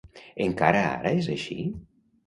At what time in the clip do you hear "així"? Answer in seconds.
1.37-1.63